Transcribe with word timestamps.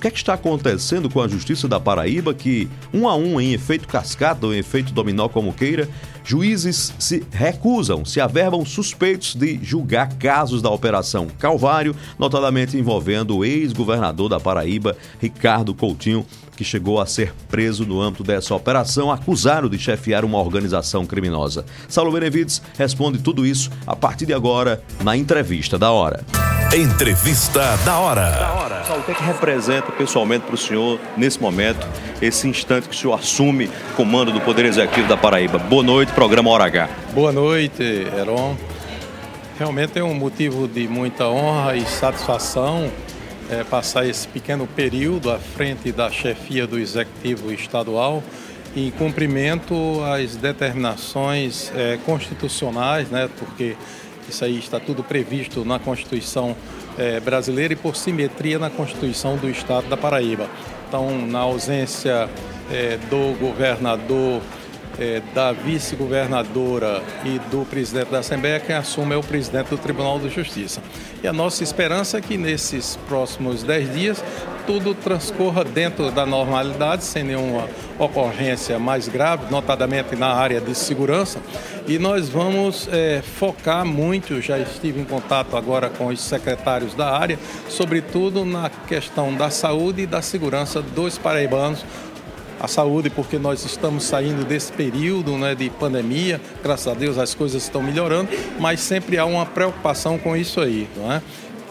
O 0.00 0.02
que, 0.02 0.06
é 0.06 0.10
que 0.12 0.18
está 0.18 0.34
acontecendo 0.34 1.10
com 1.10 1.20
a 1.20 1.26
Justiça 1.26 1.66
da 1.66 1.80
Paraíba 1.80 2.32
que, 2.32 2.70
um 2.94 3.08
a 3.08 3.16
um, 3.16 3.40
em 3.40 3.52
efeito 3.52 3.88
cascata 3.88 4.46
ou 4.46 4.54
em 4.54 4.58
efeito 4.58 4.92
dominó 4.92 5.28
como 5.28 5.52
queira, 5.52 5.88
juízes 6.24 6.94
se 7.00 7.26
recusam, 7.32 8.04
se 8.04 8.20
averbam 8.20 8.64
suspeitos 8.64 9.34
de 9.34 9.58
julgar 9.60 10.14
casos 10.14 10.62
da 10.62 10.70
Operação 10.70 11.26
Calvário, 11.40 11.96
notadamente 12.16 12.78
envolvendo 12.78 13.38
o 13.38 13.44
ex-governador 13.44 14.28
da 14.28 14.38
Paraíba, 14.38 14.96
Ricardo 15.20 15.74
Coutinho, 15.74 16.24
que 16.56 16.62
chegou 16.62 17.00
a 17.00 17.06
ser 17.06 17.34
preso 17.48 17.84
no 17.84 18.00
âmbito 18.00 18.22
dessa 18.22 18.54
operação, 18.54 19.10
acusado 19.10 19.68
de 19.68 19.80
chefiar 19.80 20.24
uma 20.24 20.38
organização 20.38 21.04
criminosa. 21.04 21.64
Saulo 21.88 22.12
Benevides 22.12 22.62
responde 22.78 23.18
tudo 23.18 23.44
isso 23.44 23.68
a 23.84 23.96
partir 23.96 24.26
de 24.26 24.32
agora 24.32 24.80
na 25.02 25.16
entrevista 25.16 25.76
da 25.76 25.90
hora. 25.90 26.24
Entrevista 26.74 27.78
da 27.78 27.98
hora. 27.98 28.30
Da 28.30 28.52
hora. 28.52 28.84
O 28.98 29.02
que, 29.02 29.12
é 29.12 29.14
que 29.14 29.22
representa 29.22 29.90
pessoalmente 29.90 30.44
para 30.44 30.54
o 30.54 30.58
senhor, 30.58 31.00
nesse 31.16 31.40
momento, 31.40 31.86
esse 32.20 32.46
instante 32.46 32.86
que 32.90 32.94
o 32.94 32.98
senhor 32.98 33.14
assume 33.14 33.70
comando 33.96 34.30
do 34.30 34.40
Poder 34.42 34.66
Executivo 34.66 35.08
da 35.08 35.16
Paraíba? 35.16 35.58
Boa 35.58 35.82
noite, 35.82 36.12
programa 36.12 36.50
Hora 36.50 36.64
H. 36.64 36.90
Boa 37.14 37.32
noite, 37.32 37.82
Heron. 37.82 38.54
Realmente 39.58 39.98
é 39.98 40.04
um 40.04 40.12
motivo 40.12 40.68
de 40.68 40.86
muita 40.86 41.26
honra 41.26 41.74
e 41.74 41.86
satisfação 41.86 42.92
é, 43.50 43.64
passar 43.64 44.06
esse 44.06 44.28
pequeno 44.28 44.66
período 44.66 45.30
à 45.30 45.38
frente 45.38 45.90
da 45.90 46.10
chefia 46.10 46.66
do 46.66 46.78
Executivo 46.78 47.50
Estadual 47.50 48.22
em 48.76 48.90
cumprimento 48.90 50.02
às 50.04 50.36
determinações 50.36 51.72
é, 51.74 51.98
constitucionais, 52.04 53.08
né, 53.08 53.28
porque 53.38 53.74
isso 54.30 54.44
aí 54.44 54.58
está 54.58 54.78
tudo 54.78 55.02
previsto 55.02 55.64
na 55.64 55.78
Constituição 55.78 56.56
é, 56.98 57.20
brasileira 57.20 57.72
e 57.72 57.76
por 57.76 57.96
simetria 57.96 58.58
na 58.58 58.70
Constituição 58.70 59.36
do 59.36 59.48
Estado 59.48 59.88
da 59.88 59.96
Paraíba. 59.96 60.48
Então, 60.88 61.26
na 61.26 61.40
ausência 61.40 62.28
é, 62.70 62.96
do 63.10 63.38
governador, 63.38 64.40
é, 64.98 65.22
da 65.34 65.52
vice-governadora 65.52 67.02
e 67.24 67.38
do 67.50 67.64
presidente 67.66 68.10
da 68.10 68.18
Assembleia, 68.18 68.58
quem 68.58 68.74
assume 68.74 69.14
é 69.14 69.16
o 69.16 69.22
presidente 69.22 69.68
do 69.68 69.78
Tribunal 69.78 70.18
de 70.18 70.28
Justiça. 70.28 70.82
E 71.22 71.28
a 71.28 71.32
nossa 71.32 71.62
esperança 71.62 72.18
é 72.18 72.20
que 72.20 72.36
nesses 72.36 72.96
próximos 73.08 73.62
dez 73.62 73.92
dias 73.94 74.22
tudo 74.68 74.94
transcorra 74.94 75.64
dentro 75.64 76.10
da 76.10 76.26
normalidade, 76.26 77.02
sem 77.02 77.24
nenhuma 77.24 77.66
ocorrência 77.98 78.78
mais 78.78 79.08
grave, 79.08 79.50
notadamente 79.50 80.14
na 80.14 80.26
área 80.26 80.60
de 80.60 80.74
segurança. 80.74 81.40
E 81.86 81.98
nós 81.98 82.28
vamos 82.28 82.86
é, 82.92 83.22
focar 83.22 83.86
muito, 83.86 84.42
já 84.42 84.58
estive 84.58 85.00
em 85.00 85.06
contato 85.06 85.56
agora 85.56 85.88
com 85.88 86.08
os 86.08 86.20
secretários 86.20 86.92
da 86.92 87.16
área, 87.18 87.38
sobretudo 87.70 88.44
na 88.44 88.68
questão 88.86 89.34
da 89.34 89.48
saúde 89.48 90.02
e 90.02 90.06
da 90.06 90.20
segurança 90.20 90.82
dos 90.82 91.16
paraibanos, 91.16 91.82
a 92.60 92.68
saúde, 92.68 93.08
porque 93.08 93.38
nós 93.38 93.64
estamos 93.64 94.04
saindo 94.04 94.44
desse 94.44 94.70
período 94.70 95.32
né, 95.38 95.54
de 95.54 95.70
pandemia, 95.70 96.38
graças 96.62 96.88
a 96.88 96.94
Deus 96.94 97.16
as 97.16 97.34
coisas 97.34 97.62
estão 97.62 97.82
melhorando, 97.82 98.28
mas 98.60 98.80
sempre 98.80 99.16
há 99.16 99.24
uma 99.24 99.46
preocupação 99.46 100.18
com 100.18 100.36
isso 100.36 100.60
aí. 100.60 100.86
Não 100.94 101.10
é? 101.10 101.22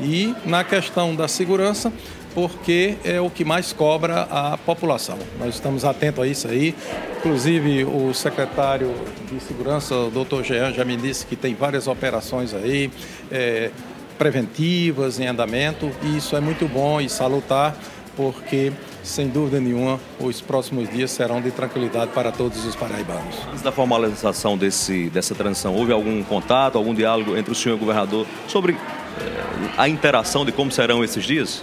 E 0.00 0.34
na 0.44 0.62
questão 0.64 1.14
da 1.14 1.28
segurança, 1.28 1.92
porque 2.34 2.96
é 3.04 3.20
o 3.20 3.30
que 3.30 3.44
mais 3.44 3.72
cobra 3.72 4.22
a 4.22 4.58
população. 4.58 5.18
Nós 5.38 5.54
estamos 5.54 5.84
atentos 5.84 6.24
a 6.24 6.26
isso 6.26 6.48
aí. 6.48 6.74
Inclusive, 7.18 7.84
o 7.84 8.12
secretário 8.12 8.92
de 9.30 9.40
Segurança, 9.40 9.94
o 9.94 10.10
doutor 10.10 10.44
Jean, 10.44 10.72
já 10.72 10.84
me 10.84 10.96
disse 10.96 11.24
que 11.24 11.36
tem 11.36 11.54
várias 11.54 11.86
operações 11.86 12.52
aí. 12.52 12.90
É, 13.30 13.70
preventivas 14.18 15.18
em 15.18 15.26
andamento 15.26 15.90
e 16.00 16.16
isso 16.16 16.36
é 16.36 16.40
muito 16.40 16.68
bom 16.68 17.00
e 17.00 17.08
salutar 17.08 17.76
porque 18.16 18.72
sem 19.02 19.28
dúvida 19.28 19.60
nenhuma 19.60 20.00
os 20.20 20.40
próximos 20.40 20.88
dias 20.88 21.10
serão 21.10 21.40
de 21.40 21.50
tranquilidade 21.50 22.10
para 22.12 22.32
todos 22.32 22.64
os 22.64 22.74
paraibanos. 22.76 23.34
Antes 23.50 23.62
da 23.62 23.72
formalização 23.72 24.56
desse, 24.56 25.10
dessa 25.10 25.34
transição, 25.34 25.74
houve 25.74 25.92
algum 25.92 26.22
contato, 26.22 26.78
algum 26.78 26.94
diálogo 26.94 27.36
entre 27.36 27.52
o 27.52 27.54
senhor 27.54 27.74
e 27.74 27.76
o 27.76 27.80
governador 27.80 28.26
sobre 28.46 28.72
eh, 28.72 29.72
a 29.76 29.88
interação 29.88 30.44
de 30.44 30.52
como 30.52 30.70
serão 30.70 31.02
esses 31.02 31.24
dias? 31.24 31.62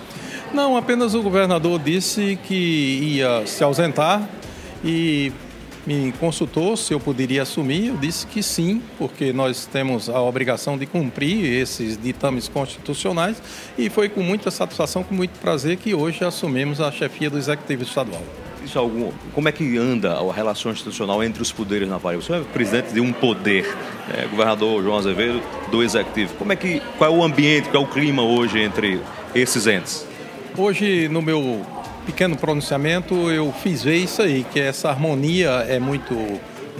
Não, 0.53 0.75
apenas 0.75 1.15
o 1.15 1.21
governador 1.21 1.79
disse 1.79 2.37
que 2.43 2.53
ia 3.15 3.47
se 3.47 3.63
ausentar 3.63 4.27
e 4.83 5.31
me 5.87 6.11
consultou 6.19 6.75
se 6.75 6.93
eu 6.93 6.99
poderia 6.99 7.43
assumir. 7.43 7.87
Eu 7.87 7.97
disse 7.97 8.27
que 8.27 8.43
sim, 8.43 8.81
porque 8.97 9.31
nós 9.31 9.65
temos 9.65 10.09
a 10.09 10.21
obrigação 10.21 10.77
de 10.77 10.85
cumprir 10.85 11.45
esses 11.45 11.97
ditames 11.97 12.49
constitucionais 12.49 13.41
e 13.77 13.89
foi 13.89 14.09
com 14.09 14.21
muita 14.21 14.51
satisfação, 14.51 15.03
com 15.03 15.15
muito 15.15 15.39
prazer 15.39 15.77
que 15.77 15.95
hoje 15.95 16.23
assumimos 16.25 16.81
a 16.81 16.91
chefia 16.91 17.29
do 17.29 17.37
Executivo 17.37 17.83
Estadual. 17.83 18.21
Isso 18.63 18.77
algum, 18.77 19.09
como 19.33 19.47
é 19.47 19.51
que 19.53 19.77
anda 19.77 20.19
a 20.19 20.33
relação 20.33 20.71
institucional 20.71 21.23
entre 21.23 21.41
os 21.41 21.51
poderes 21.51 21.87
na 21.87 21.97
Paraíba? 21.97 22.21
Você 22.21 22.33
é 22.33 22.41
presidente 22.41 22.93
de 22.93 22.99
um 22.99 23.11
poder, 23.11 23.65
é, 24.13 24.27
governador 24.27 24.83
João 24.83 24.97
Azevedo, 24.97 25.41
do 25.71 25.81
Executivo. 25.81 26.33
Como 26.35 26.51
é 26.51 26.55
que, 26.57 26.81
qual 26.97 27.11
é 27.11 27.17
o 27.17 27.23
ambiente, 27.23 27.69
qual 27.69 27.83
é 27.83 27.85
o 27.87 27.89
clima 27.89 28.21
hoje 28.21 28.59
entre 28.59 29.01
esses 29.33 29.65
entes? 29.65 30.10
Hoje, 30.57 31.07
no 31.07 31.21
meu 31.21 31.65
pequeno 32.05 32.35
pronunciamento, 32.35 33.31
eu 33.31 33.53
fiz 33.63 33.83
ver 33.83 33.95
isso 33.95 34.21
aí, 34.21 34.45
que 34.51 34.59
essa 34.59 34.89
harmonia 34.89 35.49
é 35.67 35.79
muito 35.79 36.13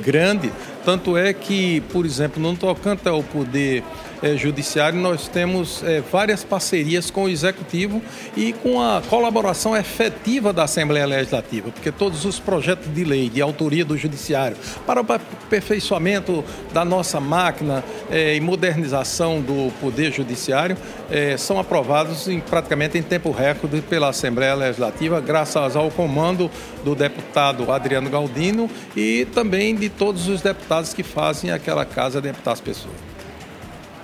grande. 0.04 0.52
Tanto 0.84 1.16
é 1.16 1.32
que, 1.32 1.80
por 1.92 2.06
exemplo, 2.06 2.42
no 2.42 2.56
tocante 2.58 3.08
ao 3.08 3.24
poder 3.24 3.81
é, 4.22 4.36
judiciário, 4.36 5.00
nós 5.00 5.28
temos 5.28 5.84
é, 5.84 6.02
várias 6.02 6.44
parcerias 6.44 7.09
com 7.09 7.24
o 7.24 7.30
Executivo 7.30 8.02
e 8.36 8.54
com 8.54 8.82
a 8.82 9.02
colaboração 9.09 9.76
efetiva 9.76 10.54
da 10.54 10.64
Assembleia 10.64 11.06
Legislativa, 11.06 11.72
porque 11.72 11.92
todos 11.92 12.24
os 12.26 12.40
projetos 12.40 12.94
de 12.94 13.04
lei 13.04 13.30
de 13.30 13.42
autoria 13.42 13.84
do 13.84 13.98
Judiciário 13.98 14.56
para 14.86 15.02
o 15.02 15.06
aperfeiçoamento 15.12 16.44
da 16.72 16.86
nossa 16.86 17.20
máquina 17.20 17.84
é, 18.10 18.36
e 18.36 18.42
modernização 18.42 19.42
do 19.42 19.72
Poder 19.80 20.12
Judiciário 20.12 20.78
são 21.38 21.60
aprovados 21.60 22.28
em, 22.30 22.40
praticamente 22.40 22.98
em 22.98 23.04
tempo 23.04 23.31
recorde 23.31 23.81
pela 23.81 24.10
Assembleia 24.10 24.56
Legislativa, 24.56 25.20
graças 25.20 25.76
ao 25.76 25.92
comando 25.92 26.50
do 26.86 26.96
deputado 26.96 27.70
Adriano 27.70 28.10
Galdino 28.10 28.70
e 28.96 29.28
também 29.34 29.76
de 29.76 29.90
todos 29.90 30.30
os 30.30 30.42
deputados 30.42 30.94
que 30.94 31.04
fazem 31.04 31.52
aquela 31.52 31.84
Casa 31.84 32.22
de 32.22 32.30
Deputados 32.30 32.62
Pessoas. 32.62 33.11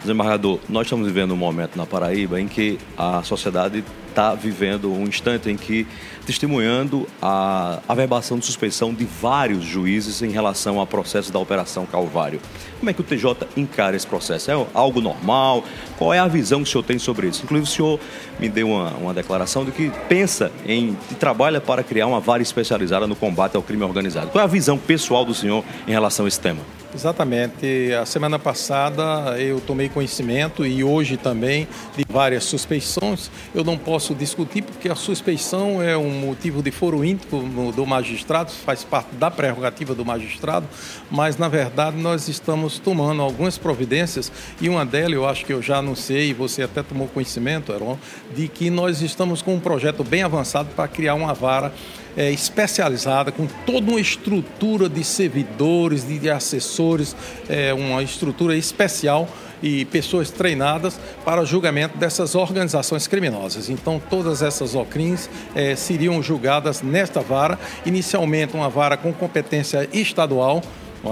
Desembargador, 0.08 0.60
nós 0.70 0.88
estamos 0.88 1.06
vivendo 1.06 1.34
um 1.34 1.36
momento 1.36 1.76
na 1.76 1.86
Paraíba 1.86 2.40
em 2.40 2.48
que 2.48 2.80
a 2.98 3.22
sociedade 3.24 3.84
está 4.08 4.34
vivendo 4.34 4.90
um 4.90 5.04
instante 5.04 5.50
em 5.50 5.58
que 5.58 5.86
testemunhando 6.26 7.06
a 7.22 7.80
averbação 7.90 8.40
de 8.40 8.46
suspeição 8.46 8.94
de 8.94 9.04
vários 9.04 9.66
juízes 9.66 10.22
em 10.22 10.30
relação 10.30 10.80
ao 10.80 10.88
processo 10.88 11.30
da 11.30 11.40
Operação 11.40 11.86
Calvário. 11.86 12.40
Como 12.80 12.90
é 12.90 12.94
que 12.94 13.02
o 13.02 13.04
TJ 13.04 13.50
encara 13.58 13.98
esse 13.98 14.08
processo? 14.08 14.50
É 14.50 14.66
algo 14.74 15.02
normal? 15.02 15.62
Qual 15.98 16.14
é 16.14 16.20
a 16.20 16.28
visão 16.28 16.64
que 16.64 16.70
o 16.70 16.72
senhor 16.72 16.84
tem 16.84 16.98
sobre 16.98 17.28
isso? 17.28 17.44
Inclusive, 17.44 17.70
o 17.70 17.74
senhor 17.74 18.00
me 18.40 18.48
deu 18.48 18.70
uma, 18.70 18.92
uma 18.92 19.14
declaração 19.14 19.66
de 19.66 19.72
que 19.72 19.92
pensa 20.08 20.54
em 20.66 20.98
e 21.12 21.16
trabalha 21.16 21.60
para 21.60 21.84
criar 21.84 22.08
uma 22.08 22.22
vara 22.22 22.42
especializada 22.42 23.08
no 23.08 23.16
combate 23.16 23.58
ao 23.58 23.62
crime 23.62 23.84
organizado. 23.84 24.32
Qual 24.32 24.42
é 24.42 24.46
a 24.46 24.48
visão 24.48 24.78
pessoal 24.78 25.26
do 25.26 25.34
senhor 25.34 25.66
em 25.86 25.92
relação 25.92 26.24
a 26.24 26.30
esse 26.30 26.40
tema? 26.40 26.62
Exatamente. 26.98 27.94
A 27.94 28.08
semana 28.08 28.40
passada 28.40 29.40
eu 29.40 29.62
tomei 29.62 29.88
conhecimento 29.88 30.66
e 30.66 30.84
hoje 30.84 31.16
também 31.16 31.68
de 31.96 32.04
várias 32.10 32.44
suspeições. 32.46 33.30
Eu 33.54 33.64
não 33.64 33.78
posso 33.78 34.16
discutir 34.16 34.64
porque 34.64 34.90
a 34.90 34.96
suspeição 34.96 35.80
é 35.80 35.96
um 35.96 36.10
motivo 36.10 36.64
de 36.64 36.72
foro 36.72 37.06
íntimo 37.06 37.72
do 37.72 37.86
magistrado, 37.86 38.50
faz 38.50 38.84
parte 38.84 39.14
da 39.14 39.30
prerrogativa 39.30 39.94
do 39.94 40.04
magistrado, 40.04 40.68
mas 41.12 41.38
na 41.38 41.48
verdade 41.48 41.98
nós 41.98 42.28
estamos 42.28 42.80
tomando 42.80 43.22
algumas 43.22 43.60
providências 43.60 44.32
e 44.60 44.68
uma 44.68 44.84
delas 44.84 45.14
eu 45.14 45.28
acho 45.28 45.46
que 45.46 45.54
eu 45.54 45.62
já 45.62 45.78
anunciei 45.78 46.34
você 46.34 46.64
até 46.64 46.82
tomou 46.82 47.08
conhecimento, 47.08 47.72
Heron, 47.72 47.96
de 48.36 48.48
que 48.48 48.72
nós 48.72 49.04
estamos 49.04 49.44
com 49.44 49.54
um 49.54 49.60
projeto 49.60 50.04
bem 50.04 50.24
avançado 50.24 50.70
para 50.76 50.88
criar 50.88 51.14
uma 51.14 51.36
vara 51.36 51.72
é, 52.18 52.32
especializada, 52.32 53.32
com 53.32 53.46
toda 53.66 53.92
uma 53.92 54.02
estrutura 54.02 54.90
de 54.90 55.04
servidores, 55.04 56.04
de 56.04 56.30
assessores, 56.30 57.16
é, 57.48 57.74
uma 57.74 58.02
estrutura 58.02 58.58
especial 58.58 59.30
e 59.62 59.86
pessoas 59.86 60.30
treinadas 60.30 61.00
para 61.24 61.44
julgamento 61.46 61.98
dessas 61.98 62.36
organizações 62.36 63.08
criminosas. 63.08 63.70
Então, 63.70 64.02
todas 64.10 64.42
essas 64.42 64.76
OCRINs 64.76 65.30
é, 65.56 65.76
seriam 65.76 66.22
julgadas 66.22 66.82
nesta 66.82 67.22
vara, 67.22 67.58
inicialmente 67.86 68.56
uma 68.56 68.70
vara 68.70 68.98
com 68.98 69.14
competência 69.14 69.88
estadual, 69.94 70.62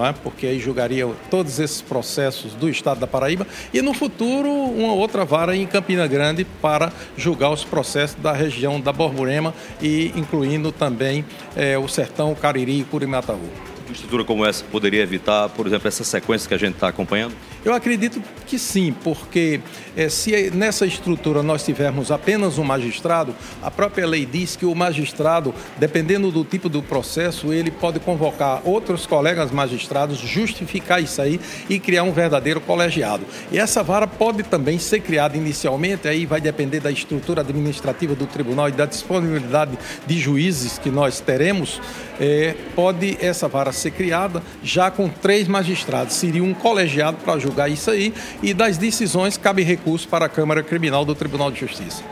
é? 0.03 0.13
porque 0.13 0.47
aí 0.47 0.59
julgaria 0.59 1.07
todos 1.29 1.59
esses 1.59 1.81
processos 1.81 2.53
do 2.53 2.67
Estado 2.67 2.99
da 2.99 3.05
Paraíba, 3.07 3.45
e 3.73 3.81
no 3.81 3.93
futuro 3.93 4.49
uma 4.49 4.93
outra 4.93 5.23
vara 5.23 5.55
em 5.55 5.67
Campina 5.67 6.07
Grande 6.07 6.45
para 6.61 6.91
julgar 7.15 7.51
os 7.51 7.63
processos 7.63 8.17
da 8.21 8.31
região 8.31 8.81
da 8.81 8.91
Borborema 8.91 9.53
e 9.81 10.11
incluindo 10.15 10.71
também 10.71 11.23
é, 11.55 11.77
o 11.77 11.87
Sertão, 11.87 12.33
Cariri 12.33 12.79
e 12.79 12.83
Curimataú. 12.83 13.74
Uma 13.85 13.93
estrutura 13.93 14.23
como 14.23 14.43
essa 14.43 14.63
poderia 14.65 15.03
evitar, 15.03 15.47
por 15.49 15.67
exemplo, 15.67 15.87
essa 15.87 16.03
sequência 16.03 16.47
que 16.47 16.53
a 16.55 16.57
gente 16.57 16.73
está 16.73 16.87
acompanhando? 16.87 17.35
Eu 17.63 17.73
acredito 17.73 18.21
que 18.45 18.59
sim, 18.59 18.93
porque 19.03 19.59
é, 19.95 20.09
se 20.09 20.51
nessa 20.51 20.85
estrutura 20.85 21.41
nós 21.41 21.63
tivermos 21.63 22.11
apenas 22.11 22.57
um 22.57 22.63
magistrado, 22.63 23.35
a 23.61 23.71
própria 23.71 24.05
lei 24.05 24.25
diz 24.25 24.55
que 24.55 24.65
o 24.65 24.75
magistrado, 24.75 25.53
dependendo 25.77 26.31
do 26.31 26.43
tipo 26.43 26.67
do 26.67 26.81
processo, 26.81 27.53
ele 27.53 27.71
pode 27.71 27.99
convocar 27.99 28.61
outros 28.63 29.05
colegas 29.05 29.51
magistrados, 29.51 30.17
justificar 30.17 31.01
isso 31.01 31.21
aí 31.21 31.39
e 31.69 31.79
criar 31.79 32.03
um 32.03 32.11
verdadeiro 32.11 32.61
colegiado. 32.61 33.23
E 33.51 33.57
essa 33.57 33.81
vara 33.83 34.07
pode 34.07 34.43
também 34.43 34.77
ser 34.79 34.99
criada 34.99 35.37
inicialmente, 35.37 36.07
aí 36.07 36.25
vai 36.25 36.41
depender 36.41 36.79
da 36.79 36.91
estrutura 36.91 37.41
administrativa 37.41 38.15
do 38.15 38.25
tribunal 38.25 38.69
e 38.69 38.73
da 38.73 38.85
disponibilidade 38.85 39.77
de 40.05 40.19
juízes 40.19 40.77
que 40.79 40.89
nós 40.89 41.19
teremos, 41.19 41.81
é, 42.19 42.55
pode 42.75 43.17
essa 43.19 43.47
vara 43.47 43.71
ser 43.75 43.91
criada 43.91 44.41
já 44.63 44.89
com 44.89 45.09
três 45.09 45.47
magistrados. 45.47 46.15
Seria 46.15 46.43
um 46.43 46.53
colegiado 46.53 47.17
para 47.23 47.39
julgar 47.39 47.69
isso 47.69 47.91
aí 47.91 48.13
e 48.41 48.53
das 48.53 48.77
decisões 48.77 49.37
cabe 49.37 49.63
recurso 49.63 50.07
para 50.07 50.25
a 50.25 50.29
Câmara 50.29 50.63
Criminal 50.63 51.05
do 51.05 51.15
Tribunal 51.15 51.51
de 51.51 51.59
Justiça. 51.59 52.03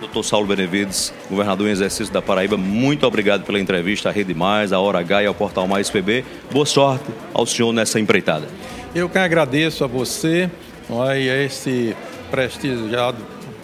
Doutor 0.00 0.24
Saulo 0.24 0.48
Benevides, 0.48 1.14
governador 1.30 1.68
em 1.68 1.70
exercício 1.70 2.12
da 2.12 2.20
Paraíba, 2.20 2.56
muito 2.56 3.06
obrigado 3.06 3.44
pela 3.44 3.60
entrevista 3.60 4.08
à 4.08 4.12
Rede 4.12 4.34
Mais, 4.34 4.72
à 4.72 4.80
Hora 4.80 4.98
H 4.98 5.22
e 5.22 5.26
ao 5.26 5.34
Portal 5.34 5.68
Mais 5.68 5.88
PB. 5.88 6.24
Boa 6.50 6.66
sorte 6.66 7.04
ao 7.32 7.46
senhor 7.46 7.72
nessa 7.72 8.00
empreitada. 8.00 8.48
Eu 8.94 9.08
que 9.08 9.18
agradeço 9.18 9.84
a 9.84 9.86
você 9.86 10.50
e 10.90 11.30
a 11.30 11.42
esse 11.42 11.96
prestigiado 12.30 13.18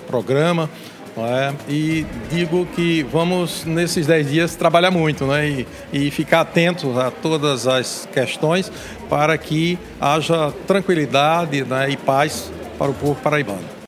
programa. 0.06 0.70
É? 1.26 1.52
E 1.68 2.06
digo 2.30 2.66
que 2.74 3.02
vamos, 3.02 3.64
nesses 3.64 4.06
10 4.06 4.30
dias, 4.30 4.56
trabalhar 4.56 4.90
muito 4.90 5.26
né? 5.26 5.48
e, 5.48 5.66
e 5.92 6.10
ficar 6.10 6.40
atentos 6.40 6.96
a 6.96 7.10
todas 7.10 7.66
as 7.66 8.08
questões 8.12 8.70
para 9.08 9.36
que 9.36 9.78
haja 10.00 10.52
tranquilidade 10.66 11.64
né? 11.64 11.90
e 11.90 11.96
paz 11.96 12.52
para 12.78 12.90
o 12.90 12.94
povo 12.94 13.16
paraibano. 13.16 13.78